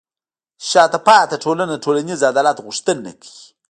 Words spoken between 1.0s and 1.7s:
پاتې ټولنه